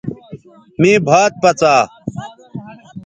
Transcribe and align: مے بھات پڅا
مے 0.81 0.91
بھات 1.05 1.31
پڅا 1.41 1.75